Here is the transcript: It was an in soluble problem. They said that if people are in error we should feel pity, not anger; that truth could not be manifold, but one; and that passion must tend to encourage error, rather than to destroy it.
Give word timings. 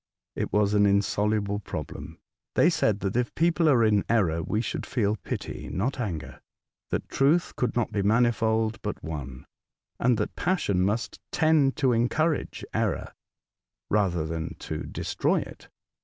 It 0.35 0.51
was 0.51 0.73
an 0.73 0.87
in 0.87 1.03
soluble 1.03 1.59
problem. 1.59 2.17
They 2.55 2.71
said 2.71 3.01
that 3.01 3.15
if 3.15 3.35
people 3.35 3.69
are 3.69 3.83
in 3.83 4.03
error 4.09 4.41
we 4.41 4.59
should 4.59 4.83
feel 4.83 5.15
pity, 5.17 5.69
not 5.69 5.99
anger; 5.99 6.41
that 6.89 7.07
truth 7.07 7.55
could 7.55 7.75
not 7.75 7.91
be 7.91 8.01
manifold, 8.01 8.81
but 8.81 9.03
one; 9.03 9.45
and 9.99 10.17
that 10.17 10.35
passion 10.35 10.81
must 10.81 11.19
tend 11.31 11.75
to 11.75 11.91
encourage 11.93 12.65
error, 12.73 13.13
rather 13.91 14.25
than 14.25 14.55
to 14.55 14.79
destroy 14.87 15.41
it. 15.41 15.69